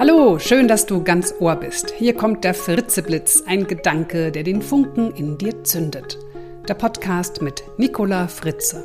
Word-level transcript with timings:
Hallo, 0.00 0.38
schön, 0.38 0.66
dass 0.66 0.86
du 0.86 1.04
ganz 1.04 1.34
Ohr 1.40 1.56
bist. 1.56 1.90
Hier 1.90 2.14
kommt 2.14 2.42
der 2.42 2.54
Fritzeblitz, 2.54 3.42
ein 3.46 3.66
Gedanke, 3.66 4.32
der 4.32 4.44
den 4.44 4.62
Funken 4.62 5.10
in 5.14 5.36
dir 5.36 5.62
zündet. 5.62 6.18
Der 6.66 6.72
Podcast 6.72 7.42
mit 7.42 7.62
Nicola 7.76 8.26
Fritze. 8.26 8.82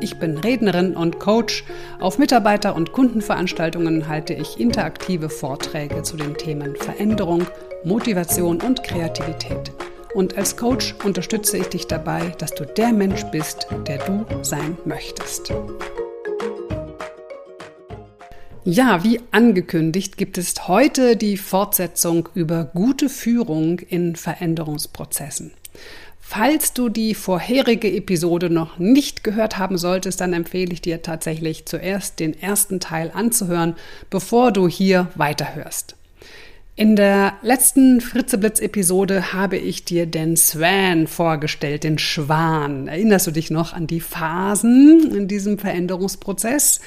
Ich 0.00 0.18
bin 0.18 0.38
Rednerin 0.38 0.96
und 0.96 1.20
Coach. 1.20 1.62
Auf 2.00 2.18
Mitarbeiter- 2.18 2.74
und 2.74 2.92
Kundenveranstaltungen 2.92 4.08
halte 4.08 4.32
ich 4.32 4.58
interaktive 4.58 5.28
Vorträge 5.28 6.02
zu 6.02 6.16
den 6.16 6.34
Themen 6.38 6.74
Veränderung, 6.74 7.46
Motivation 7.84 8.58
und 8.62 8.82
Kreativität. 8.82 9.72
Und 10.14 10.38
als 10.38 10.56
Coach 10.56 10.94
unterstütze 11.04 11.58
ich 11.58 11.66
dich 11.66 11.86
dabei, 11.86 12.34
dass 12.38 12.54
du 12.54 12.64
der 12.64 12.94
Mensch 12.94 13.24
bist, 13.24 13.66
der 13.86 13.98
du 13.98 14.24
sein 14.40 14.78
möchtest. 14.86 15.52
Ja, 18.68 19.04
wie 19.04 19.20
angekündigt 19.30 20.16
gibt 20.16 20.38
es 20.38 20.66
heute 20.66 21.16
die 21.16 21.36
Fortsetzung 21.36 22.28
über 22.34 22.64
gute 22.64 23.08
Führung 23.08 23.78
in 23.78 24.16
Veränderungsprozessen. 24.16 25.52
Falls 26.18 26.72
du 26.72 26.88
die 26.88 27.14
vorherige 27.14 27.88
Episode 27.88 28.50
noch 28.50 28.80
nicht 28.80 29.22
gehört 29.22 29.56
haben 29.56 29.78
solltest, 29.78 30.20
dann 30.20 30.32
empfehle 30.32 30.72
ich 30.72 30.80
dir 30.80 31.00
tatsächlich 31.00 31.64
zuerst 31.66 32.18
den 32.18 32.36
ersten 32.36 32.80
Teil 32.80 33.12
anzuhören, 33.14 33.76
bevor 34.10 34.50
du 34.50 34.66
hier 34.66 35.12
weiterhörst. 35.14 35.94
In 36.74 36.96
der 36.96 37.34
letzten 37.42 38.00
Fritzeblitz-Episode 38.00 39.32
habe 39.32 39.58
ich 39.58 39.84
dir 39.84 40.06
den 40.06 40.36
Swan 40.36 41.06
vorgestellt, 41.06 41.84
den 41.84 42.00
Schwan. 42.00 42.88
Erinnerst 42.88 43.28
du 43.28 43.30
dich 43.30 43.52
noch 43.52 43.74
an 43.74 43.86
die 43.86 44.00
Phasen 44.00 45.14
in 45.14 45.28
diesem 45.28 45.56
Veränderungsprozess? 45.56 46.80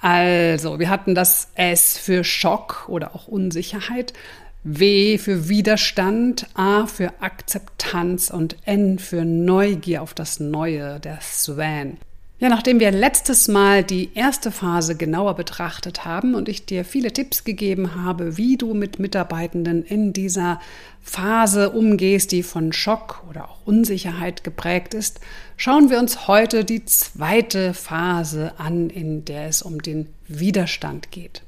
Also, 0.00 0.78
wir 0.78 0.88
hatten 0.88 1.14
das 1.14 1.48
S 1.54 1.98
für 1.98 2.24
Schock 2.24 2.86
oder 2.88 3.14
auch 3.14 3.28
Unsicherheit, 3.28 4.14
W 4.62 5.18
für 5.18 5.48
Widerstand, 5.48 6.46
A 6.54 6.86
für 6.86 7.12
Akzeptanz 7.20 8.30
und 8.30 8.56
N 8.66 8.98
für 8.98 9.24
Neugier 9.24 10.02
auf 10.02 10.14
das 10.14 10.40
Neue, 10.40 11.00
der 11.00 11.20
Swan. 11.20 11.98
Ja, 12.40 12.48
nachdem 12.48 12.80
wir 12.80 12.90
letztes 12.90 13.48
Mal 13.48 13.84
die 13.84 14.12
erste 14.14 14.50
Phase 14.50 14.96
genauer 14.96 15.34
betrachtet 15.34 16.06
haben 16.06 16.34
und 16.34 16.48
ich 16.48 16.64
dir 16.64 16.86
viele 16.86 17.12
Tipps 17.12 17.44
gegeben 17.44 17.94
habe, 17.94 18.38
wie 18.38 18.56
du 18.56 18.72
mit 18.72 18.98
Mitarbeitenden 18.98 19.84
in 19.84 20.14
dieser 20.14 20.58
Phase 21.02 21.68
umgehst, 21.68 22.32
die 22.32 22.42
von 22.42 22.72
Schock 22.72 23.22
oder 23.28 23.44
auch 23.50 23.58
Unsicherheit 23.66 24.42
geprägt 24.42 24.94
ist, 24.94 25.20
schauen 25.58 25.90
wir 25.90 25.98
uns 25.98 26.28
heute 26.28 26.64
die 26.64 26.86
zweite 26.86 27.74
Phase 27.74 28.54
an, 28.56 28.88
in 28.88 29.26
der 29.26 29.48
es 29.48 29.60
um 29.60 29.82
den 29.82 30.06
Widerstand 30.26 31.10
geht. 31.10 31.42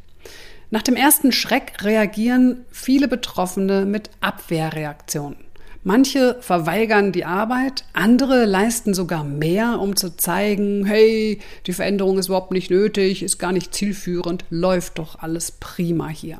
Nach 0.70 0.82
dem 0.82 0.96
ersten 0.96 1.32
Schreck 1.32 1.82
reagieren 1.82 2.66
viele 2.70 3.08
Betroffene 3.08 3.86
mit 3.86 4.10
Abwehrreaktionen. 4.20 5.38
Manche 5.84 6.36
verweigern 6.40 7.10
die 7.10 7.24
Arbeit, 7.24 7.84
andere 7.92 8.44
leisten 8.44 8.94
sogar 8.94 9.24
mehr, 9.24 9.80
um 9.80 9.96
zu 9.96 10.16
zeigen, 10.16 10.84
hey, 10.84 11.40
die 11.66 11.72
Veränderung 11.72 12.18
ist 12.18 12.28
überhaupt 12.28 12.52
nicht 12.52 12.70
nötig, 12.70 13.22
ist 13.24 13.38
gar 13.38 13.50
nicht 13.50 13.74
zielführend, 13.74 14.44
läuft 14.48 14.98
doch 14.98 15.18
alles 15.20 15.50
prima 15.50 16.08
hier. 16.08 16.38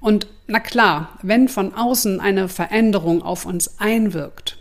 Und 0.00 0.28
na 0.46 0.60
klar, 0.60 1.18
wenn 1.22 1.48
von 1.48 1.74
außen 1.74 2.20
eine 2.20 2.48
Veränderung 2.48 3.22
auf 3.22 3.46
uns 3.46 3.80
einwirkt, 3.80 4.58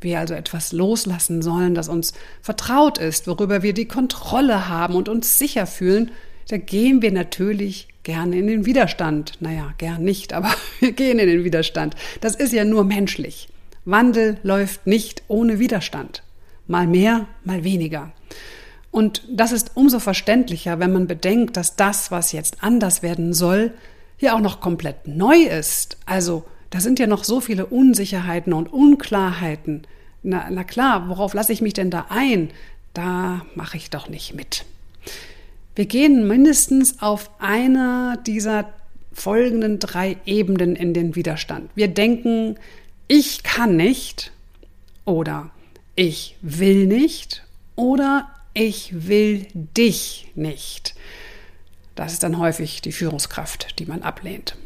wir 0.00 0.18
also 0.18 0.32
etwas 0.32 0.72
loslassen 0.72 1.42
sollen, 1.42 1.74
das 1.74 1.88
uns 1.88 2.14
vertraut 2.40 2.96
ist, 2.96 3.26
worüber 3.26 3.62
wir 3.62 3.74
die 3.74 3.88
Kontrolle 3.88 4.68
haben 4.68 4.94
und 4.94 5.10
uns 5.10 5.38
sicher 5.38 5.66
fühlen, 5.66 6.10
da 6.48 6.56
gehen 6.58 7.02
wir 7.02 7.12
natürlich 7.12 7.88
gerne 8.02 8.38
in 8.38 8.46
den 8.46 8.66
Widerstand. 8.66 9.32
Naja, 9.40 9.74
gern 9.78 10.02
nicht, 10.04 10.32
aber 10.32 10.54
wir 10.80 10.92
gehen 10.92 11.18
in 11.18 11.28
den 11.28 11.44
Widerstand. 11.44 11.96
Das 12.20 12.34
ist 12.34 12.52
ja 12.52 12.64
nur 12.64 12.84
menschlich. 12.84 13.48
Wandel 13.84 14.38
läuft 14.42 14.86
nicht 14.86 15.22
ohne 15.28 15.58
Widerstand. 15.58 16.22
Mal 16.66 16.86
mehr, 16.86 17.26
mal 17.44 17.64
weniger. 17.64 18.12
Und 18.90 19.22
das 19.30 19.52
ist 19.52 19.72
umso 19.74 20.00
verständlicher, 20.00 20.78
wenn 20.78 20.92
man 20.92 21.06
bedenkt, 21.06 21.56
dass 21.56 21.76
das, 21.76 22.10
was 22.10 22.32
jetzt 22.32 22.62
anders 22.62 23.02
werden 23.02 23.34
soll, 23.34 23.72
ja 24.18 24.34
auch 24.34 24.40
noch 24.40 24.60
komplett 24.60 25.06
neu 25.06 25.42
ist. 25.42 25.98
Also 26.06 26.44
da 26.70 26.80
sind 26.80 26.98
ja 26.98 27.06
noch 27.06 27.24
so 27.24 27.40
viele 27.40 27.66
Unsicherheiten 27.66 28.52
und 28.52 28.72
Unklarheiten. 28.72 29.86
Na, 30.22 30.48
na 30.50 30.64
klar, 30.64 31.08
worauf 31.08 31.34
lasse 31.34 31.52
ich 31.52 31.60
mich 31.60 31.74
denn 31.74 31.90
da 31.90 32.06
ein? 32.08 32.50
Da 32.94 33.44
mache 33.54 33.76
ich 33.76 33.90
doch 33.90 34.08
nicht 34.08 34.34
mit. 34.34 34.64
Wir 35.76 35.84
gehen 35.84 36.26
mindestens 36.26 37.02
auf 37.02 37.30
einer 37.38 38.16
dieser 38.26 38.72
folgenden 39.12 39.78
drei 39.78 40.16
Ebenen 40.24 40.74
in 40.74 40.94
den 40.94 41.14
Widerstand. 41.14 41.70
Wir 41.74 41.88
denken, 41.88 42.56
ich 43.08 43.42
kann 43.42 43.76
nicht 43.76 44.32
oder 45.04 45.50
ich 45.94 46.36
will 46.40 46.86
nicht 46.86 47.44
oder 47.76 48.30
ich 48.54 49.06
will 49.06 49.46
dich 49.54 50.32
nicht. 50.34 50.94
Das 51.94 52.14
ist 52.14 52.22
dann 52.22 52.38
häufig 52.38 52.80
die 52.80 52.92
Führungskraft, 52.92 53.78
die 53.78 53.84
man 53.84 54.00
ablehnt. 54.00 54.56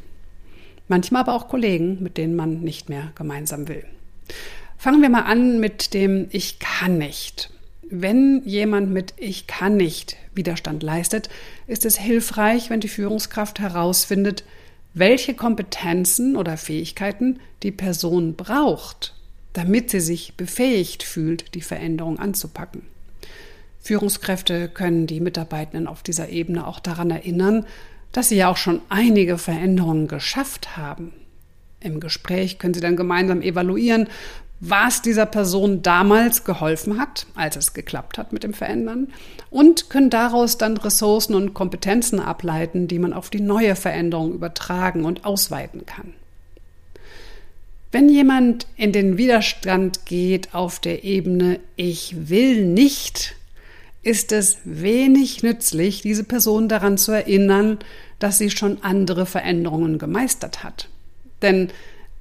Manchmal 0.86 1.22
aber 1.22 1.34
auch 1.34 1.48
Kollegen, 1.48 2.00
mit 2.00 2.18
denen 2.18 2.36
man 2.36 2.60
nicht 2.60 2.88
mehr 2.88 3.10
gemeinsam 3.16 3.66
will. 3.66 3.84
Fangen 4.78 5.02
wir 5.02 5.10
mal 5.10 5.24
an 5.24 5.58
mit 5.58 5.92
dem 5.92 6.28
Ich 6.30 6.60
kann 6.60 6.98
nicht. 6.98 7.50
Wenn 7.92 8.42
jemand 8.44 8.90
mit 8.92 9.14
Ich 9.16 9.48
kann 9.48 9.76
nicht 9.76 10.16
Widerstand 10.32 10.84
leistet, 10.84 11.28
ist 11.66 11.84
es 11.84 11.98
hilfreich, 11.98 12.70
wenn 12.70 12.78
die 12.78 12.88
Führungskraft 12.88 13.58
herausfindet, 13.58 14.44
welche 14.94 15.34
Kompetenzen 15.34 16.36
oder 16.36 16.56
Fähigkeiten 16.56 17.40
die 17.64 17.72
Person 17.72 18.36
braucht, 18.36 19.14
damit 19.54 19.90
sie 19.90 19.98
sich 19.98 20.34
befähigt 20.36 21.02
fühlt, 21.02 21.56
die 21.56 21.62
Veränderung 21.62 22.20
anzupacken. 22.20 22.82
Führungskräfte 23.80 24.68
können 24.68 25.08
die 25.08 25.20
Mitarbeitenden 25.20 25.88
auf 25.88 26.04
dieser 26.04 26.28
Ebene 26.28 26.68
auch 26.68 26.78
daran 26.78 27.10
erinnern, 27.10 27.66
dass 28.12 28.28
sie 28.28 28.36
ja 28.36 28.48
auch 28.48 28.56
schon 28.56 28.80
einige 28.88 29.36
Veränderungen 29.36 30.06
geschafft 30.06 30.76
haben. 30.76 31.12
Im 31.80 31.98
Gespräch 31.98 32.58
können 32.58 32.74
sie 32.74 32.80
dann 32.80 32.96
gemeinsam 32.96 33.42
evaluieren, 33.42 34.08
was 34.60 35.00
dieser 35.00 35.24
Person 35.24 35.80
damals 35.80 36.44
geholfen 36.44 37.00
hat, 37.00 37.26
als 37.34 37.56
es 37.56 37.72
geklappt 37.72 38.18
hat 38.18 38.32
mit 38.32 38.44
dem 38.44 38.52
Verändern 38.52 39.08
und 39.48 39.88
können 39.88 40.10
daraus 40.10 40.58
dann 40.58 40.76
Ressourcen 40.76 41.34
und 41.34 41.54
Kompetenzen 41.54 42.20
ableiten, 42.20 42.86
die 42.86 42.98
man 42.98 43.14
auf 43.14 43.30
die 43.30 43.40
neue 43.40 43.74
Veränderung 43.74 44.34
übertragen 44.34 45.06
und 45.06 45.24
ausweiten 45.24 45.86
kann. 45.86 46.12
Wenn 47.90 48.08
jemand 48.08 48.66
in 48.76 48.92
den 48.92 49.16
Widerstand 49.16 50.04
geht 50.04 50.54
auf 50.54 50.78
der 50.78 51.04
Ebene 51.04 51.58
Ich 51.74 52.28
will 52.28 52.64
nicht, 52.64 53.34
ist 54.02 54.30
es 54.30 54.58
wenig 54.64 55.42
nützlich, 55.42 56.02
diese 56.02 56.24
Person 56.24 56.68
daran 56.68 56.98
zu 56.98 57.12
erinnern, 57.12 57.78
dass 58.18 58.38
sie 58.38 58.50
schon 58.50 58.82
andere 58.82 59.26
Veränderungen 59.26 59.98
gemeistert 59.98 60.62
hat. 60.62 60.88
Denn 61.42 61.70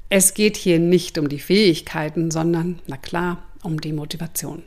es 0.09 0.33
geht 0.33 0.57
hier 0.57 0.79
nicht 0.79 1.17
um 1.17 1.29
die 1.29 1.39
Fähigkeiten, 1.39 2.31
sondern, 2.31 2.79
na 2.87 2.97
klar, 2.97 3.43
um 3.63 3.79
die 3.79 3.93
Motivation. 3.93 4.63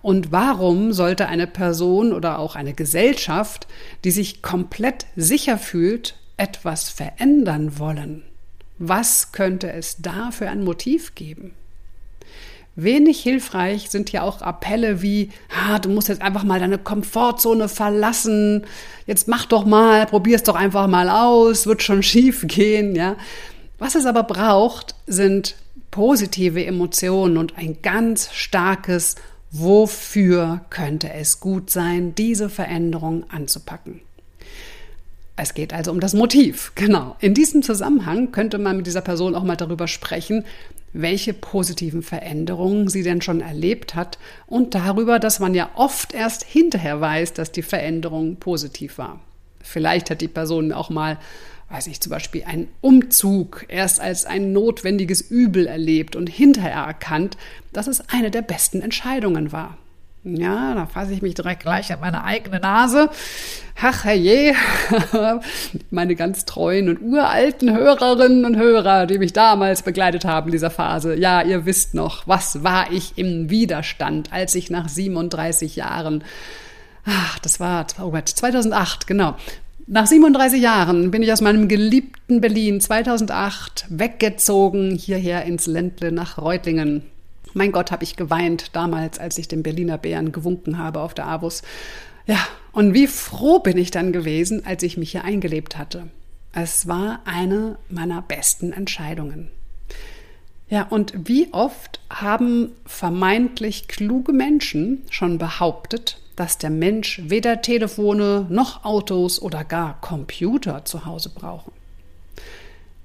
Und 0.00 0.30
warum 0.32 0.92
sollte 0.92 1.26
eine 1.26 1.46
Person 1.46 2.12
oder 2.12 2.38
auch 2.38 2.54
eine 2.54 2.74
Gesellschaft, 2.74 3.66
die 4.04 4.10
sich 4.10 4.42
komplett 4.42 5.06
sicher 5.16 5.58
fühlt, 5.58 6.16
etwas 6.36 6.88
verändern 6.90 7.78
wollen? 7.78 8.22
Was 8.78 9.32
könnte 9.32 9.72
es 9.72 9.96
da 10.00 10.30
für 10.30 10.48
ein 10.48 10.64
Motiv 10.64 11.14
geben? 11.14 11.54
Wenig 12.74 13.20
hilfreich 13.20 13.90
sind 13.90 14.12
ja 14.12 14.22
auch 14.22 14.40
Appelle 14.40 15.02
wie, 15.02 15.30
ah, 15.54 15.78
du 15.78 15.90
musst 15.90 16.08
jetzt 16.08 16.22
einfach 16.22 16.42
mal 16.42 16.58
deine 16.58 16.78
Komfortzone 16.78 17.68
verlassen, 17.68 18.64
jetzt 19.06 19.28
mach 19.28 19.44
doch 19.44 19.66
mal, 19.66 20.06
probier's 20.06 20.42
doch 20.42 20.54
einfach 20.54 20.86
mal 20.86 21.10
aus, 21.10 21.66
wird 21.66 21.82
schon 21.82 22.02
schief 22.02 22.46
gehen, 22.46 22.94
ja. 22.96 23.16
Was 23.82 23.96
es 23.96 24.06
aber 24.06 24.22
braucht, 24.22 24.94
sind 25.08 25.56
positive 25.90 26.64
Emotionen 26.64 27.36
und 27.36 27.58
ein 27.58 27.78
ganz 27.82 28.32
starkes 28.32 29.16
Wofür 29.50 30.60
könnte 30.70 31.12
es 31.12 31.40
gut 31.40 31.68
sein, 31.68 32.14
diese 32.14 32.48
Veränderung 32.48 33.28
anzupacken? 33.28 34.00
Es 35.34 35.54
geht 35.54 35.72
also 35.72 35.90
um 35.90 35.98
das 35.98 36.14
Motiv, 36.14 36.70
genau. 36.76 37.16
In 37.18 37.34
diesem 37.34 37.64
Zusammenhang 37.64 38.30
könnte 38.30 38.58
man 38.58 38.76
mit 38.76 38.86
dieser 38.86 39.00
Person 39.00 39.34
auch 39.34 39.42
mal 39.42 39.56
darüber 39.56 39.88
sprechen, 39.88 40.44
welche 40.92 41.34
positiven 41.34 42.04
Veränderungen 42.04 42.86
sie 42.86 43.02
denn 43.02 43.20
schon 43.20 43.40
erlebt 43.40 43.96
hat 43.96 44.16
und 44.46 44.76
darüber, 44.76 45.18
dass 45.18 45.40
man 45.40 45.54
ja 45.54 45.70
oft 45.74 46.14
erst 46.14 46.44
hinterher 46.44 47.00
weiß, 47.00 47.32
dass 47.32 47.50
die 47.50 47.62
Veränderung 47.62 48.36
positiv 48.36 48.98
war. 48.98 49.18
Vielleicht 49.60 50.08
hat 50.08 50.20
die 50.20 50.28
Person 50.28 50.70
auch 50.70 50.88
mal 50.88 51.18
weiß 51.72 51.86
ich, 51.86 52.00
zum 52.00 52.10
Beispiel 52.10 52.44
einen 52.44 52.68
Umzug 52.80 53.64
erst 53.68 54.00
als 54.00 54.26
ein 54.26 54.52
notwendiges 54.52 55.22
Übel 55.22 55.66
erlebt 55.66 56.16
und 56.16 56.28
hinterher 56.28 56.82
erkannt, 56.84 57.38
dass 57.72 57.86
es 57.86 58.08
eine 58.10 58.30
der 58.30 58.42
besten 58.42 58.82
Entscheidungen 58.82 59.52
war. 59.52 59.78
Ja, 60.24 60.74
da 60.74 60.86
fasse 60.86 61.12
ich 61.14 61.22
mich 61.22 61.34
direkt 61.34 61.62
gleich 61.62 61.92
an 61.92 61.98
meine 61.98 62.22
eigene 62.22 62.60
Nase. 62.60 63.10
Ach 63.80 64.04
herrje, 64.04 64.54
meine 65.90 66.14
ganz 66.14 66.44
treuen 66.44 66.88
und 66.88 67.02
uralten 67.02 67.74
Hörerinnen 67.74 68.44
und 68.44 68.56
Hörer, 68.56 69.06
die 69.06 69.18
mich 69.18 69.32
damals 69.32 69.82
begleitet 69.82 70.24
haben 70.24 70.48
in 70.48 70.52
dieser 70.52 70.70
Phase. 70.70 71.18
Ja, 71.18 71.42
ihr 71.42 71.66
wisst 71.66 71.94
noch, 71.94 72.28
was 72.28 72.62
war 72.62 72.92
ich 72.92 73.14
im 73.16 73.50
Widerstand, 73.50 74.32
als 74.32 74.54
ich 74.54 74.70
nach 74.70 74.88
37 74.88 75.74
Jahren, 75.74 76.22
ach, 77.04 77.40
das 77.40 77.58
war 77.58 77.86
oh 78.00 78.10
Gott, 78.10 78.28
2008, 78.28 79.08
genau, 79.08 79.34
nach 79.86 80.06
37 80.06 80.62
Jahren 80.62 81.10
bin 81.10 81.22
ich 81.22 81.32
aus 81.32 81.40
meinem 81.40 81.68
geliebten 81.68 82.40
Berlin 82.40 82.80
2008 82.80 83.86
weggezogen 83.88 84.94
hierher 84.94 85.44
ins 85.44 85.66
Ländle 85.66 86.12
nach 86.12 86.38
Reutlingen. 86.38 87.02
Mein 87.54 87.72
Gott, 87.72 87.90
habe 87.90 88.04
ich 88.04 88.16
geweint 88.16 88.74
damals, 88.74 89.18
als 89.18 89.38
ich 89.38 89.48
den 89.48 89.62
Berliner 89.62 89.98
Bären 89.98 90.32
gewunken 90.32 90.78
habe 90.78 91.00
auf 91.00 91.14
der 91.14 91.26
Avus. 91.26 91.62
Ja, 92.26 92.38
und 92.72 92.94
wie 92.94 93.06
froh 93.06 93.58
bin 93.58 93.76
ich 93.76 93.90
dann 93.90 94.12
gewesen, 94.12 94.64
als 94.64 94.82
ich 94.82 94.96
mich 94.96 95.10
hier 95.10 95.24
eingelebt 95.24 95.76
hatte. 95.76 96.06
Es 96.52 96.86
war 96.86 97.20
eine 97.24 97.76
meiner 97.90 98.22
besten 98.22 98.72
Entscheidungen. 98.72 99.48
Ja, 100.68 100.84
und 100.84 101.12
wie 101.28 101.52
oft 101.52 102.00
haben 102.08 102.70
vermeintlich 102.86 103.88
kluge 103.88 104.32
Menschen 104.32 105.02
schon 105.10 105.36
behauptet, 105.36 106.21
dass 106.36 106.58
der 106.58 106.70
Mensch 106.70 107.20
weder 107.24 107.62
Telefone 107.62 108.46
noch 108.48 108.84
Autos 108.84 109.40
oder 109.40 109.64
gar 109.64 110.00
Computer 110.00 110.84
zu 110.84 111.04
Hause 111.04 111.30
brauchen. 111.30 111.72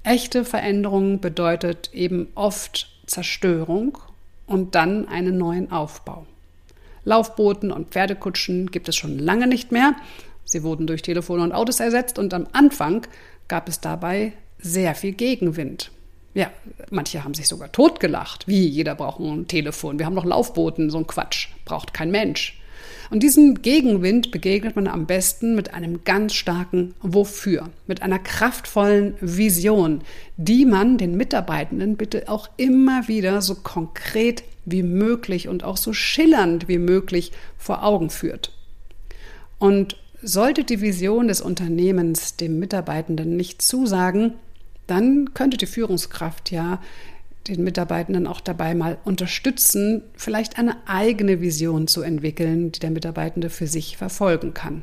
Echte 0.02 0.44
Veränderung 0.44 1.20
bedeutet 1.20 1.90
eben 1.92 2.28
oft 2.34 2.88
Zerstörung 3.06 3.98
und 4.46 4.74
dann 4.74 5.06
einen 5.08 5.36
neuen 5.36 5.70
Aufbau. 5.70 6.26
Laufbooten 7.04 7.70
und 7.70 7.90
Pferdekutschen 7.90 8.70
gibt 8.70 8.88
es 8.88 8.96
schon 8.96 9.18
lange 9.18 9.46
nicht 9.46 9.72
mehr. 9.72 9.94
Sie 10.44 10.62
wurden 10.62 10.86
durch 10.86 11.02
Telefone 11.02 11.42
und 11.42 11.52
Autos 11.52 11.80
ersetzt 11.80 12.18
und 12.18 12.32
am 12.32 12.46
Anfang 12.52 13.06
gab 13.48 13.68
es 13.68 13.80
dabei 13.80 14.32
sehr 14.58 14.94
viel 14.94 15.12
Gegenwind. 15.12 15.90
Ja, 16.34 16.50
manche 16.90 17.24
haben 17.24 17.34
sich 17.34 17.48
sogar 17.48 17.72
totgelacht. 17.72 18.46
Wie, 18.46 18.66
jeder 18.66 18.94
braucht 18.94 19.20
ein 19.20 19.48
Telefon. 19.48 19.98
Wir 19.98 20.06
haben 20.06 20.14
noch 20.14 20.24
Laufbooten, 20.24 20.90
so 20.90 20.98
ein 20.98 21.06
Quatsch. 21.06 21.48
Braucht 21.64 21.94
kein 21.94 22.10
Mensch. 22.10 22.57
Und 23.10 23.22
diesem 23.22 23.62
Gegenwind 23.62 24.30
begegnet 24.30 24.76
man 24.76 24.86
am 24.86 25.06
besten 25.06 25.54
mit 25.54 25.72
einem 25.72 26.04
ganz 26.04 26.34
starken 26.34 26.94
Wofür, 27.00 27.70
mit 27.86 28.02
einer 28.02 28.18
kraftvollen 28.18 29.14
Vision, 29.20 30.02
die 30.36 30.66
man 30.66 30.98
den 30.98 31.16
Mitarbeitenden 31.16 31.96
bitte 31.96 32.28
auch 32.28 32.50
immer 32.56 33.08
wieder 33.08 33.40
so 33.40 33.54
konkret 33.54 34.42
wie 34.66 34.82
möglich 34.82 35.48
und 35.48 35.64
auch 35.64 35.78
so 35.78 35.92
schillernd 35.92 36.68
wie 36.68 36.78
möglich 36.78 37.32
vor 37.56 37.82
Augen 37.82 38.10
führt. 38.10 38.52
Und 39.58 39.96
sollte 40.22 40.64
die 40.64 40.80
Vision 40.80 41.28
des 41.28 41.40
Unternehmens 41.40 42.36
dem 42.36 42.58
Mitarbeitenden 42.58 43.36
nicht 43.36 43.62
zusagen, 43.62 44.34
dann 44.86 45.32
könnte 45.34 45.56
die 45.56 45.66
Führungskraft 45.66 46.50
ja 46.50 46.80
den 47.48 47.64
Mitarbeitenden 47.64 48.26
auch 48.26 48.40
dabei 48.40 48.74
mal 48.74 48.98
unterstützen, 49.04 50.02
vielleicht 50.14 50.58
eine 50.58 50.76
eigene 50.86 51.40
Vision 51.40 51.88
zu 51.88 52.02
entwickeln, 52.02 52.72
die 52.72 52.80
der 52.80 52.90
Mitarbeitende 52.90 53.50
für 53.50 53.66
sich 53.66 53.96
verfolgen 53.96 54.54
kann. 54.54 54.82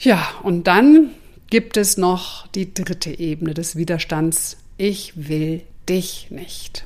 Ja, 0.00 0.28
und 0.42 0.66
dann 0.66 1.10
gibt 1.50 1.76
es 1.76 1.96
noch 1.96 2.46
die 2.48 2.72
dritte 2.72 3.18
Ebene 3.18 3.54
des 3.54 3.76
Widerstands. 3.76 4.58
Ich 4.76 5.28
will 5.28 5.62
dich 5.88 6.30
nicht. 6.30 6.84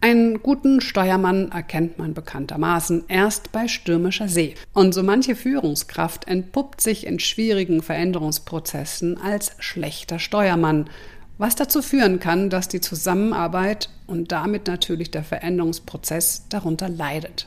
Einen 0.00 0.40
guten 0.44 0.80
Steuermann 0.80 1.50
erkennt 1.50 1.98
man 1.98 2.14
bekanntermaßen 2.14 3.06
erst 3.08 3.50
bei 3.50 3.66
stürmischer 3.66 4.28
See. 4.28 4.54
Und 4.72 4.94
so 4.94 5.02
manche 5.02 5.34
Führungskraft 5.34 6.28
entpuppt 6.28 6.80
sich 6.80 7.04
in 7.04 7.18
schwierigen 7.18 7.82
Veränderungsprozessen 7.82 9.20
als 9.20 9.50
schlechter 9.58 10.20
Steuermann, 10.20 10.88
was 11.38 11.54
dazu 11.54 11.82
führen 11.82 12.18
kann, 12.18 12.50
dass 12.50 12.68
die 12.68 12.80
Zusammenarbeit 12.80 13.88
und 14.06 14.32
damit 14.32 14.66
natürlich 14.66 15.10
der 15.10 15.22
Veränderungsprozess 15.22 16.44
darunter 16.48 16.88
leidet. 16.88 17.46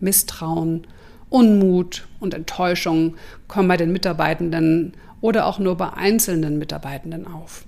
Misstrauen, 0.00 0.86
Unmut 1.28 2.06
und 2.20 2.34
Enttäuschung 2.34 3.16
kommen 3.48 3.68
bei 3.68 3.76
den 3.76 3.92
Mitarbeitenden 3.92 4.92
oder 5.20 5.46
auch 5.46 5.58
nur 5.58 5.76
bei 5.76 5.92
einzelnen 5.92 6.58
Mitarbeitenden 6.58 7.26
auf. 7.26 7.64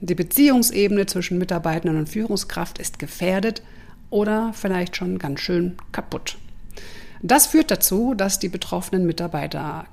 Die 0.00 0.14
Beziehungsebene 0.14 1.06
zwischen 1.06 1.38
Mitarbeitenden 1.38 1.98
und 1.98 2.08
Führungskraft 2.08 2.78
ist 2.78 2.98
gefährdet 2.98 3.62
oder 4.10 4.52
vielleicht 4.52 4.96
schon 4.96 5.18
ganz 5.18 5.40
schön 5.40 5.76
kaputt. 5.92 6.36
Das 7.22 7.46
führt 7.46 7.70
dazu, 7.70 8.14
dass 8.14 8.38
die 8.38 8.50
betroffenen 8.50 9.06
Mitarbeiter 9.06 9.86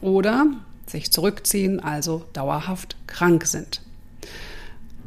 oder 0.00 0.46
sich 0.86 1.12
zurückziehen, 1.12 1.80
also 1.80 2.24
dauerhaft 2.32 2.96
krank 3.06 3.44
sind. 3.46 3.82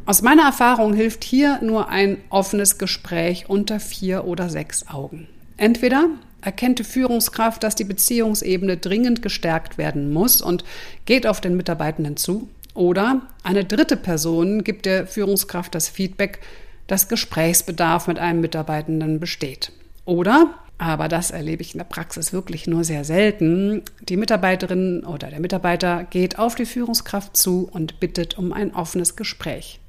Aus 0.06 0.22
meiner 0.22 0.44
Erfahrung 0.44 0.94
hilft 0.94 1.24
hier 1.24 1.60
nur 1.62 1.88
ein 1.88 2.18
offenes 2.30 2.78
Gespräch 2.78 3.46
unter 3.48 3.80
vier 3.80 4.26
oder 4.26 4.50
sechs 4.50 4.88
Augen. 4.90 5.28
Entweder 5.56 6.08
erkennt 6.42 6.80
die 6.80 6.84
Führungskraft, 6.84 7.64
dass 7.64 7.76
die 7.76 7.86
Beziehungsebene 7.86 8.76
dringend 8.76 9.22
gestärkt 9.22 9.78
werden 9.78 10.12
muss 10.12 10.42
und 10.42 10.66
geht 11.06 11.26
auf 11.26 11.40
den 11.40 11.56
Mitarbeitenden 11.56 12.18
zu, 12.18 12.50
oder 12.74 13.22
eine 13.44 13.64
dritte 13.64 13.96
Person 13.96 14.64
gibt 14.64 14.86
der 14.86 15.06
Führungskraft 15.06 15.76
das 15.76 15.88
Feedback, 15.88 16.40
dass 16.88 17.08
Gesprächsbedarf 17.08 18.08
mit 18.08 18.20
einem 18.20 18.42
Mitarbeitenden 18.42 19.20
besteht. 19.20 19.72
Oder, 20.06 20.56
aber 20.80 21.08
das 21.08 21.32
erlebe 21.32 21.62
ich 21.62 21.74
in 21.74 21.78
der 21.78 21.86
Praxis 21.86 22.34
wirklich 22.34 22.68
nur 22.68 22.84
sehr 22.84 23.06
selten, 23.06 23.84
die 24.02 24.18
Mitarbeiterin 24.18 25.04
oder 25.06 25.30
der 25.30 25.40
Mitarbeiter 25.40 26.04
geht 26.10 26.40
auf 26.40 26.56
die 26.56 26.66
Führungskraft 26.66 27.38
zu 27.38 27.70
und 27.72 28.00
bittet 28.00 28.38
um 28.38 28.52
ein 28.52 28.74
offenes 28.74 29.16
Gespräch. 29.16 29.80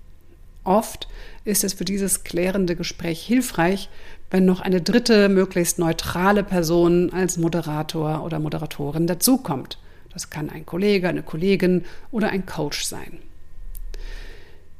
Oft 0.64 1.08
ist 1.44 1.62
es 1.62 1.74
für 1.74 1.84
dieses 1.84 2.24
klärende 2.24 2.74
Gespräch 2.74 3.20
hilfreich, 3.24 3.90
wenn 4.30 4.46
noch 4.46 4.60
eine 4.60 4.80
dritte, 4.80 5.28
möglichst 5.28 5.78
neutrale 5.78 6.42
Person 6.42 7.12
als 7.12 7.36
Moderator 7.36 8.24
oder 8.24 8.40
Moderatorin 8.40 9.06
dazukommt. 9.06 9.78
Das 10.12 10.30
kann 10.30 10.48
ein 10.48 10.64
Kollege, 10.64 11.08
eine 11.08 11.22
Kollegin 11.22 11.84
oder 12.10 12.30
ein 12.30 12.46
Coach 12.46 12.84
sein. 12.84 13.18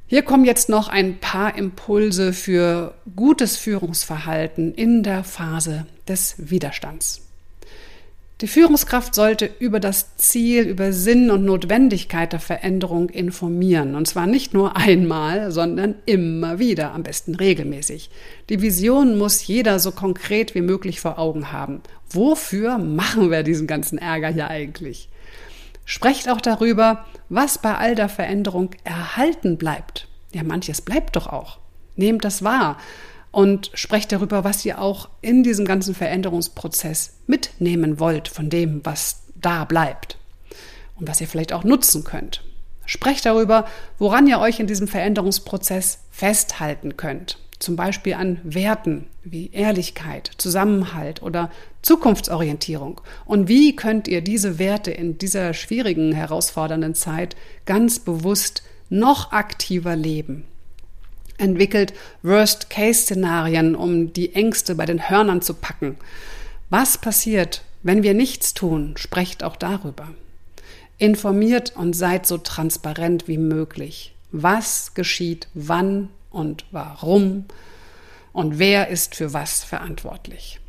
Hier 0.07 0.23
kommen 0.23 0.45
jetzt 0.45 0.69
noch 0.69 0.89
ein 0.89 1.19
paar 1.19 1.57
Impulse 1.57 2.33
für 2.33 2.95
gutes 3.17 3.57
Führungsverhalten 3.57 4.75
in 4.75 5.03
der 5.03 5.25
Phase 5.25 5.87
des 6.07 6.35
Widerstands. 6.39 7.24
Die 8.41 8.49
Führungskraft 8.49 9.14
sollte 9.14 9.49
über 9.61 9.79
das 9.79 10.17
Ziel, 10.17 10.64
über 10.64 10.93
Sinn 10.93 11.31
und 11.31 11.45
Notwendigkeit 11.45 12.33
der 12.33 12.41
Veränderung 12.41 13.09
informieren. 13.09 13.95
Und 13.95 14.09
zwar 14.09 14.26
nicht 14.26 14.53
nur 14.53 14.76
einmal, 14.76 15.53
sondern 15.53 15.95
immer 16.05 16.59
wieder, 16.59 16.93
am 16.93 17.05
besten 17.05 17.37
regelmäßig. 17.37 18.11
Die 18.49 18.61
Vision 18.61 19.19
muss 19.19 19.47
jeder 19.47 19.79
so 19.79 19.93
konkret 19.93 20.57
wie 20.57 20.62
möglich 20.62 21.00
vor 21.00 21.19
Augen 21.19 21.53
haben. 21.53 21.81
Wofür 22.11 22.79
machen 22.79 23.31
wir 23.31 23.45
diesen 23.45 23.69
ganzen 23.69 23.99
Ärger 23.99 24.29
hier 24.29 24.49
eigentlich? 24.49 25.09
Sprecht 25.85 26.29
auch 26.29 26.41
darüber, 26.41 27.05
was 27.29 27.59
bei 27.59 27.76
all 27.76 27.95
der 27.95 28.09
Veränderung 28.09 28.71
erhalten 28.83 29.59
bleibt. 29.59 30.09
Ja, 30.33 30.43
manches 30.43 30.81
bleibt 30.81 31.14
doch 31.14 31.29
auch. 31.29 31.59
Nehmt 31.95 32.25
das 32.25 32.43
wahr 32.43 32.79
und 33.35 33.73
sprecht 33.75 34.12
darüber, 34.12 34.45
was 34.45 34.64
ihr 34.64 34.81
auch 34.81 35.09
in 35.21 35.43
diesem 35.43 35.64
ganzen 35.64 35.95
Veränderungsprozess 35.95 37.19
mitnehmen 37.26 37.99
wollt 37.99 38.29
von 38.29 38.49
dem, 38.49 38.81
was 38.85 39.25
da 39.35 39.64
bleibt 39.64 40.19
und 40.97 41.09
was 41.09 41.21
ihr 41.21 41.26
vielleicht 41.26 41.53
auch 41.53 41.64
nutzen 41.64 42.05
könnt. 42.05 42.45
Sprecht 42.87 43.26
darüber, 43.26 43.67
woran 43.99 44.29
ihr 44.29 44.38
euch 44.38 44.61
in 44.61 44.69
diesem 44.69 44.87
Veränderungsprozess 44.87 46.05
festhalten 46.11 46.97
könnt. 46.97 47.38
Zum 47.59 47.75
Beispiel 47.75 48.14
an 48.14 48.41
Werten 48.45 49.07
wie 49.25 49.50
Ehrlichkeit, 49.50 50.31
Zusammenhalt 50.38 51.21
oder 51.23 51.50
Zukunftsorientierung. 51.83 53.00
Und 53.25 53.49
wie 53.49 53.75
könnt 53.75 54.07
ihr 54.07 54.21
diese 54.21 54.61
Werte 54.61 54.93
in 54.93 55.19
dieser 55.19 55.55
schwierigen, 55.55 56.12
herausfordernden 56.12 56.95
Zeit 56.95 57.35
ganz 57.64 57.99
bewusst 57.99 58.62
noch 58.91 59.33
aktiver 59.33 59.97
leben? 59.97 60.45
Entwickelt 61.38 61.93
Worst-Case-Szenarien, 62.23 63.75
um 63.75 64.12
die 64.12 64.35
Ängste 64.35 64.75
bei 64.75 64.87
den 64.87 65.09
Hörnern 65.09 65.43
zu 65.43 65.55
packen. 65.55 65.97
Was 66.71 66.99
passiert, 66.99 67.62
wenn 67.83 68.03
wir 68.03 68.14
nichts 68.14 68.55
tun? 68.55 68.95
Sprecht 68.97 69.45
auch 69.45 69.57
darüber. 69.57 70.09
Informiert 70.99 71.75
und 71.76 71.95
seid 71.95 72.26
so 72.26 72.38
transparent 72.38 73.29
wie 73.29 73.38
möglich. 73.38 74.14
Was 74.33 74.95
geschieht 74.95 75.49
wann 75.55 76.09
und 76.31 76.64
warum 76.71 77.45
und 78.33 78.59
wer 78.59 78.88
ist 78.88 79.14
für 79.14 79.33
was 79.33 79.64
verantwortlich. 79.64 80.61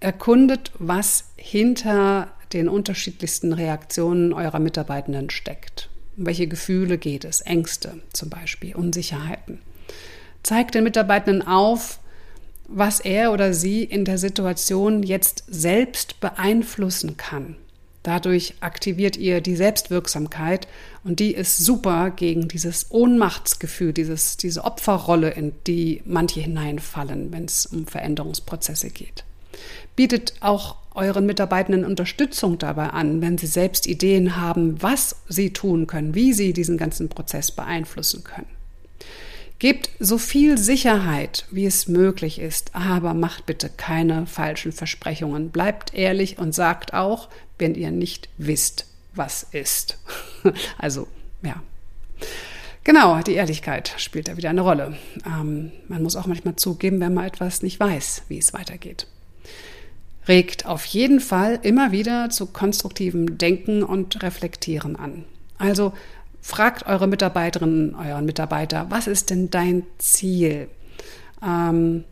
Erkundet, 0.00 0.70
was 0.78 1.24
hinter 1.36 2.28
den 2.52 2.68
unterschiedlichsten 2.68 3.52
Reaktionen 3.52 4.32
eurer 4.32 4.58
Mitarbeitenden 4.58 5.30
steckt. 5.30 5.88
Um 6.18 6.26
welche 6.26 6.48
Gefühle 6.48 6.98
geht 6.98 7.24
es? 7.24 7.40
Ängste 7.42 8.00
zum 8.12 8.28
Beispiel, 8.28 8.74
Unsicherheiten. 8.74 9.60
Zeigt 10.42 10.74
den 10.74 10.84
Mitarbeitenden 10.84 11.46
auf, 11.46 12.00
was 12.66 13.00
er 13.00 13.32
oder 13.32 13.54
sie 13.54 13.84
in 13.84 14.04
der 14.04 14.18
Situation 14.18 15.02
jetzt 15.02 15.44
selbst 15.48 16.20
beeinflussen 16.20 17.16
kann. 17.16 17.56
Dadurch 18.02 18.54
aktiviert 18.60 19.16
ihr 19.16 19.40
die 19.40 19.56
Selbstwirksamkeit 19.56 20.66
und 21.04 21.20
die 21.20 21.34
ist 21.34 21.58
super 21.58 22.10
gegen 22.10 22.48
dieses 22.48 22.90
Ohnmachtsgefühl, 22.90 23.92
dieses, 23.92 24.36
diese 24.36 24.64
Opferrolle, 24.64 25.30
in 25.30 25.52
die 25.66 26.02
manche 26.04 26.40
hineinfallen, 26.40 27.32
wenn 27.32 27.44
es 27.44 27.66
um 27.66 27.86
Veränderungsprozesse 27.86 28.90
geht. 28.90 29.24
Bietet 29.96 30.34
auch 30.40 30.76
euren 30.98 31.24
Mitarbeitenden 31.24 31.84
Unterstützung 31.84 32.58
dabei 32.58 32.88
an, 32.90 33.22
wenn 33.22 33.38
sie 33.38 33.46
selbst 33.46 33.86
Ideen 33.86 34.36
haben, 34.36 34.82
was 34.82 35.16
sie 35.28 35.52
tun 35.52 35.86
können, 35.86 36.14
wie 36.14 36.32
sie 36.32 36.52
diesen 36.52 36.76
ganzen 36.76 37.08
Prozess 37.08 37.50
beeinflussen 37.50 38.24
können. 38.24 38.46
Gebt 39.58 39.90
so 39.98 40.18
viel 40.18 40.58
Sicherheit, 40.58 41.46
wie 41.50 41.66
es 41.66 41.88
möglich 41.88 42.38
ist, 42.38 42.74
aber 42.74 43.14
macht 43.14 43.46
bitte 43.46 43.68
keine 43.68 44.26
falschen 44.26 44.72
Versprechungen. 44.72 45.50
Bleibt 45.50 45.94
ehrlich 45.94 46.38
und 46.38 46.54
sagt 46.54 46.94
auch, 46.94 47.28
wenn 47.58 47.74
ihr 47.74 47.90
nicht 47.90 48.28
wisst, 48.38 48.86
was 49.14 49.42
ist. 49.42 49.98
also, 50.78 51.08
ja. 51.42 51.62
Genau, 52.84 53.20
die 53.20 53.34
Ehrlichkeit 53.34 53.92
spielt 53.98 54.28
da 54.28 54.36
wieder 54.36 54.50
eine 54.50 54.60
Rolle. 54.60 54.96
Ähm, 55.26 55.72
man 55.88 56.02
muss 56.02 56.16
auch 56.16 56.26
manchmal 56.26 56.56
zugeben, 56.56 57.00
wenn 57.00 57.14
man 57.14 57.26
etwas 57.26 57.62
nicht 57.62 57.80
weiß, 57.80 58.22
wie 58.28 58.38
es 58.38 58.52
weitergeht. 58.52 59.06
Regt 60.28 60.66
auf 60.66 60.84
jeden 60.84 61.20
Fall 61.20 61.58
immer 61.62 61.90
wieder 61.90 62.30
zu 62.30 62.46
konstruktivem 62.46 63.38
Denken 63.38 63.82
und 63.82 64.22
Reflektieren 64.22 64.94
an. 64.96 65.24
Also 65.56 65.92
Fragt 66.48 66.86
eure 66.86 67.06
Mitarbeiterinnen, 67.06 67.94
euren 67.94 68.24
Mitarbeiter, 68.24 68.86
was 68.88 69.06
ist 69.06 69.30
denn 69.30 69.50
dein 69.50 69.82
Ziel? 69.98 70.68
Ähm, 71.44 72.04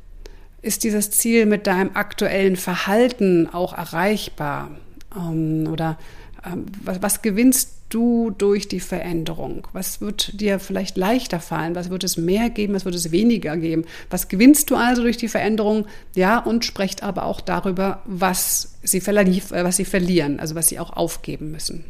ist 0.61 0.85
dieses 0.85 1.11
Ziel 1.11 1.47
mit 1.47 1.67
deinem 1.67 1.93
aktuellen 1.95 2.57
Verhalten 2.57 3.49
auch 3.51 3.73
erreichbar? 3.73 4.73
Ähm, 5.17 5.69
oder 5.73 5.97
ähm, 6.45 6.67
was, 6.83 7.01
was 7.03 7.23
gewinnst 7.23 7.76
du 7.89 8.31
durch 8.31 8.69
die 8.69 8.81
Veränderung? 8.81 9.69
Was 9.73 10.01
wird 10.01 10.41
dir 10.41 10.59
vielleicht 10.59 10.97
leichter 10.97 11.41
fallen? 11.41 11.75
Was 11.75 11.91
wird 11.91 12.05
es 12.05 12.17
mehr 12.17 12.51
geben? 12.51 12.75
Was 12.75 12.85
wird 12.85 12.95
es 12.95 13.11
weniger 13.13 13.57
geben? 13.57 13.85
Was 14.11 14.29
gewinnst 14.29 14.71
du 14.71 14.77
also 14.77 15.03
durch 15.03 15.17
die 15.17 15.29
Veränderung? 15.29 15.87
Ja, 16.15 16.39
und 16.39 16.65
sprecht 16.65 17.03
aber 17.03 17.25
auch 17.25 17.41
darüber, 17.41 18.03
was 18.05 18.77
sie, 18.83 19.05
was 19.07 19.77
sie 19.77 19.85
verlieren, 19.85 20.41
also 20.41 20.55
was 20.55 20.69
sie 20.69 20.79
auch 20.79 20.93
aufgeben 20.97 21.51
müssen. 21.51 21.85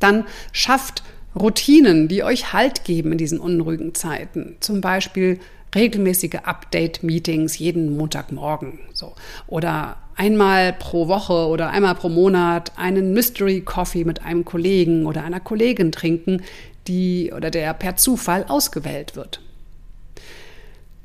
Dann 0.00 0.24
schafft 0.52 1.02
Routinen, 1.34 2.08
die 2.08 2.22
euch 2.22 2.52
Halt 2.52 2.84
geben 2.84 3.12
in 3.12 3.18
diesen 3.18 3.40
unruhigen 3.40 3.94
Zeiten. 3.94 4.56
Zum 4.60 4.80
Beispiel 4.80 5.40
regelmäßige 5.74 6.40
Update-Meetings 6.44 7.58
jeden 7.58 7.96
Montagmorgen. 7.96 8.78
So. 8.92 9.14
Oder 9.46 9.96
einmal 10.16 10.72
pro 10.72 11.08
Woche 11.08 11.46
oder 11.48 11.70
einmal 11.70 11.94
pro 11.94 12.08
Monat 12.08 12.72
einen 12.76 13.12
Mystery 13.12 13.60
Coffee 13.62 14.04
mit 14.04 14.24
einem 14.24 14.44
Kollegen 14.44 15.06
oder 15.06 15.24
einer 15.24 15.40
Kollegin 15.40 15.92
trinken, 15.92 16.42
die 16.86 17.32
oder 17.34 17.50
der 17.50 17.74
per 17.74 17.96
Zufall 17.96 18.44
ausgewählt 18.48 19.16
wird. 19.16 19.40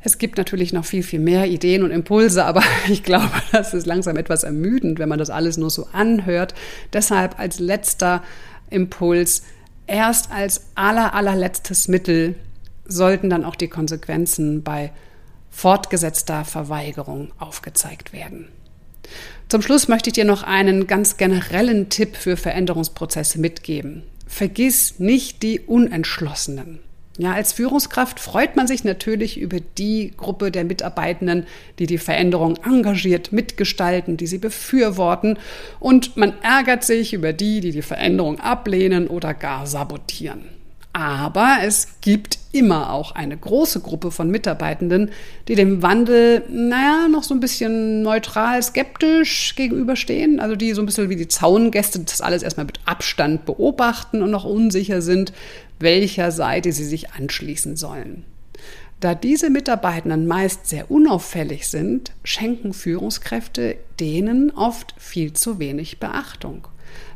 Es 0.02 0.18
gibt 0.18 0.38
natürlich 0.38 0.72
noch 0.72 0.86
viel, 0.86 1.04
viel 1.04 1.20
mehr 1.20 1.48
Ideen 1.48 1.84
und 1.84 1.92
Impulse, 1.92 2.46
aber 2.46 2.64
ich 2.90 3.04
glaube, 3.04 3.30
das 3.52 3.74
ist 3.74 3.86
langsam 3.86 4.18
etwas 4.18 4.44
ermüdend, 4.44 5.00
wenn 5.00 5.10
man 5.10 5.20
das 5.20 5.30
alles 5.30 5.58
nur 5.58 5.70
so 5.70 5.88
anhört. 5.92 6.54
Deshalb 6.94 7.40
als 7.40 7.60
letzter 7.60 8.24
Impuls, 8.70 9.44
erst 9.88 10.32
als 10.32 10.68
aller, 10.76 11.14
allerletztes 11.14 11.88
Mittel 11.88 12.36
sollten 12.90 13.30
dann 13.30 13.46
auch 13.46 13.56
die 13.56 13.70
Konsequenzen 13.70 14.64
bei 14.64 14.92
fortgesetzter 15.50 16.44
Verweigerung 16.44 17.32
aufgezeigt 17.40 18.14
werden. 18.14 18.50
Zum 19.48 19.62
Schluss 19.62 19.88
möchte 19.88 20.10
ich 20.10 20.14
dir 20.14 20.26
noch 20.26 20.44
einen 20.44 20.86
ganz 20.86 21.18
generellen 21.18 21.90
Tipp 21.90 22.16
für 22.16 22.38
Veränderungsprozesse 22.38 23.40
mitgeben. 23.40 24.04
Vergiss 24.28 25.00
nicht 25.00 25.42
die 25.42 25.60
Unentschlossenen. 25.60 26.80
Ja, 27.18 27.34
als 27.34 27.52
Führungskraft 27.52 28.22
freut 28.22 28.56
man 28.56 28.66
sich 28.66 28.86
natürlich 28.86 29.38
über 29.38 29.58
die 29.60 30.14
Gruppe 30.16 30.52
der 30.52 30.64
Mitarbeitenden, 30.64 31.48
die 31.78 31.86
die 31.86 31.98
Veränderung 31.98 32.56
engagiert 32.64 33.34
mitgestalten, 33.34 34.16
die 34.16 34.26
sie 34.26 34.38
befürworten. 34.38 35.38
Und 35.82 36.16
man 36.16 36.34
ärgert 36.42 36.86
sich 36.86 37.12
über 37.14 37.34
die, 37.34 37.60
die 37.60 37.72
die 37.72 37.82
Veränderung 37.82 38.40
ablehnen 38.40 39.08
oder 39.08 39.34
gar 39.34 39.68
sabotieren. 39.68 40.44
Aber 40.94 41.58
es 41.62 42.00
gibt 42.00 42.39
immer 42.52 42.92
auch 42.92 43.12
eine 43.12 43.38
große 43.38 43.82
Gruppe 43.82 44.12
von 44.12 44.32
Mitarbeitenden, 44.32 45.12
die 45.48 45.56
dem 45.56 45.82
Wandel, 45.82 46.44
naja, 46.50 47.08
noch 47.08 47.24
so 47.24 47.34
ein 47.34 47.40
bisschen 47.40 48.02
neutral, 48.02 48.62
skeptisch 48.64 49.56
gegenüberstehen. 49.56 50.40
Also 50.40 50.56
die 50.56 50.74
so 50.74 50.82
ein 50.82 50.86
bisschen 50.86 51.10
wie 51.10 51.16
die 51.16 51.28
Zaungäste 51.28 52.00
das 52.00 52.22
alles 52.22 52.42
erstmal 52.42 52.66
mit 52.66 52.80
Abstand 52.86 53.46
beobachten 53.46 54.24
und 54.24 54.32
noch 54.32 54.46
unsicher 54.46 55.02
sind, 55.02 55.32
welcher 55.80 56.32
Seite 56.32 56.72
sie 56.72 56.86
sich 56.86 57.12
anschließen 57.12 57.76
sollen. 57.76 58.26
Da 59.00 59.16
diese 59.16 59.50
Mitarbeitenden 59.50 60.28
meist 60.28 60.68
sehr 60.68 60.92
unauffällig 60.92 61.68
sind, 61.68 62.12
schenken 62.24 62.74
Führungskräfte 62.74 63.78
denen 64.00 64.52
oft 64.52 64.94
viel 64.98 65.32
zu 65.34 65.60
wenig 65.60 66.00
Beachtung. 66.00 66.68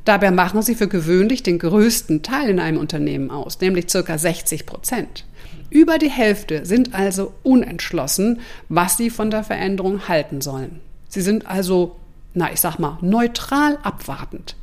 Dabei 0.06 0.32
machen 0.32 0.62
sie 0.62 0.76
für 0.76 0.88
gewöhnlich 0.88 1.44
den 1.44 1.60
größten 1.60 2.24
Teil 2.24 2.50
in 2.50 2.60
einem 2.60 2.78
Unternehmen 2.78 3.32
aus, 3.32 3.60
nämlich 3.62 3.90
circa 3.90 4.18
60 4.18 4.66
Prozent. 4.66 5.26
Über 5.70 5.98
die 5.98 6.10
Hälfte 6.10 6.66
sind 6.66 6.94
also 6.94 7.34
unentschlossen, 7.42 8.42
was 8.70 8.98
sie 8.98 9.10
von 9.10 9.32
der 9.32 9.44
Veränderung 9.44 10.08
halten 10.08 10.42
sollen. 10.42 10.82
Sie 11.08 11.22
sind 11.22 11.48
also, 11.48 11.96
na, 12.34 12.52
ich 12.52 12.60
sag 12.60 12.80
mal, 12.80 12.98
neutral 13.02 13.78
abwartend. 13.82 14.56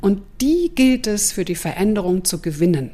Und 0.00 0.22
die 0.40 0.72
gilt 0.74 1.06
es 1.06 1.32
für 1.32 1.44
die 1.44 1.54
Veränderung 1.54 2.24
zu 2.24 2.40
gewinnen. 2.40 2.90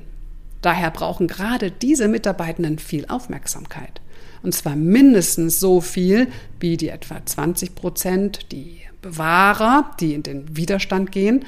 Daher 0.60 0.90
brauchen 0.90 1.28
gerade 1.28 1.70
diese 1.70 2.08
Mitarbeitenden 2.08 2.78
viel 2.78 3.06
Aufmerksamkeit. 3.06 4.00
Und 4.42 4.54
zwar 4.54 4.76
mindestens 4.76 5.60
so 5.60 5.80
viel 5.80 6.28
wie 6.60 6.76
die 6.76 6.88
etwa 6.88 7.24
20 7.24 7.74
Prozent, 7.74 8.52
die 8.52 8.80
Bewahrer, 9.02 9.90
die 10.00 10.14
in 10.14 10.22
den 10.22 10.56
Widerstand 10.56 11.12
gehen, 11.12 11.44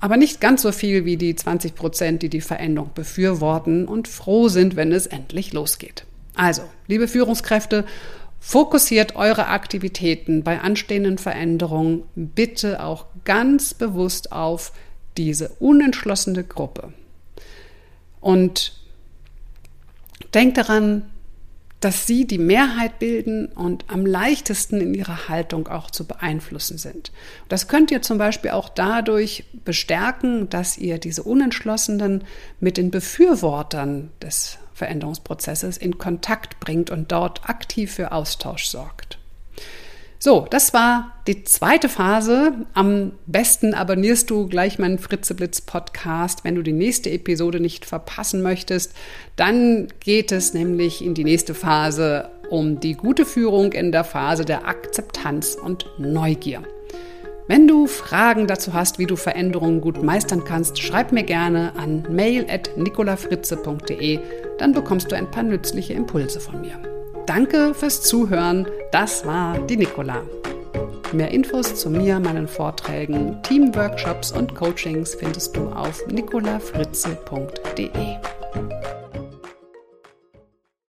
aber 0.00 0.16
nicht 0.16 0.40
ganz 0.40 0.62
so 0.62 0.72
viel 0.72 1.04
wie 1.04 1.16
die 1.16 1.34
20 1.34 1.74
Prozent, 1.74 2.22
die 2.22 2.28
die 2.28 2.40
Veränderung 2.40 2.90
befürworten 2.94 3.86
und 3.86 4.08
froh 4.08 4.48
sind, 4.48 4.76
wenn 4.76 4.92
es 4.92 5.06
endlich 5.06 5.52
losgeht. 5.52 6.04
Also, 6.34 6.62
liebe 6.86 7.08
Führungskräfte, 7.08 7.84
fokussiert 8.40 9.16
eure 9.16 9.48
Aktivitäten 9.48 10.44
bei 10.44 10.60
anstehenden 10.60 11.18
Veränderungen 11.18 12.04
bitte 12.14 12.82
auch 12.82 13.06
ganz 13.24 13.74
bewusst 13.74 14.30
auf 14.30 14.72
diese 15.16 15.48
unentschlossene 15.58 16.44
Gruppe. 16.44 16.92
Und 18.20 18.80
denkt 20.32 20.58
daran, 20.58 21.10
dass 21.80 22.06
sie 22.06 22.26
die 22.26 22.38
Mehrheit 22.38 22.98
bilden 22.98 23.46
und 23.46 23.84
am 23.88 24.04
leichtesten 24.04 24.80
in 24.80 24.94
ihrer 24.94 25.28
Haltung 25.28 25.68
auch 25.68 25.90
zu 25.90 26.06
beeinflussen 26.06 26.76
sind. 26.76 27.12
Das 27.48 27.68
könnt 27.68 27.90
ihr 27.90 28.02
zum 28.02 28.18
Beispiel 28.18 28.50
auch 28.50 28.68
dadurch 28.68 29.44
bestärken, 29.64 30.48
dass 30.48 30.76
ihr 30.76 30.98
diese 30.98 31.22
Unentschlossenen 31.22 32.24
mit 32.58 32.76
den 32.76 32.90
Befürwortern 32.90 34.10
des 34.20 34.58
Veränderungsprozesses 34.74 35.76
in 35.76 35.98
Kontakt 35.98 36.58
bringt 36.60 36.90
und 36.90 37.12
dort 37.12 37.48
aktiv 37.48 37.92
für 37.92 38.12
Austausch 38.12 38.66
sorgt. 38.66 39.18
So, 40.20 40.48
das 40.50 40.74
war 40.74 41.12
die 41.28 41.44
zweite 41.44 41.88
Phase. 41.88 42.66
Am 42.74 43.12
besten 43.26 43.72
abonnierst 43.72 44.28
du 44.30 44.48
gleich 44.48 44.80
meinen 44.80 44.98
Fritzeblitz 44.98 45.60
Podcast, 45.60 46.42
wenn 46.42 46.56
du 46.56 46.62
die 46.62 46.72
nächste 46.72 47.08
Episode 47.10 47.60
nicht 47.60 47.86
verpassen 47.86 48.42
möchtest. 48.42 48.94
Dann 49.36 49.86
geht 50.00 50.32
es 50.32 50.54
nämlich 50.54 51.04
in 51.04 51.14
die 51.14 51.22
nächste 51.22 51.54
Phase 51.54 52.30
um 52.50 52.80
die 52.80 52.94
gute 52.94 53.24
Führung 53.24 53.70
in 53.72 53.92
der 53.92 54.02
Phase 54.02 54.44
der 54.44 54.66
Akzeptanz 54.66 55.54
und 55.54 55.86
Neugier. 55.98 56.64
Wenn 57.46 57.68
du 57.68 57.86
Fragen 57.86 58.48
dazu 58.48 58.74
hast, 58.74 58.98
wie 58.98 59.06
du 59.06 59.14
Veränderungen 59.14 59.80
gut 59.80 60.02
meistern 60.02 60.42
kannst, 60.44 60.82
schreib 60.82 61.12
mir 61.12 61.22
gerne 61.22 61.74
an 61.76 62.04
mail.nicolafritze.de, 62.10 64.18
dann 64.58 64.72
bekommst 64.72 65.12
du 65.12 65.16
ein 65.16 65.30
paar 65.30 65.44
nützliche 65.44 65.92
Impulse 65.92 66.40
von 66.40 66.60
mir. 66.60 66.97
Danke 67.28 67.74
fürs 67.74 68.00
Zuhören. 68.00 68.66
Das 68.90 69.26
war 69.26 69.58
die 69.58 69.76
Nicola. 69.76 70.22
Mehr 71.12 71.30
Infos 71.30 71.74
zu 71.74 71.90
mir, 71.90 72.18
meinen 72.20 72.48
Vorträgen, 72.48 73.36
Teamworkshops 73.42 74.32
und 74.32 74.54
Coachings 74.54 75.14
findest 75.14 75.54
du 75.54 75.68
auf 75.68 76.06
nicolafritze.de. 76.06 78.37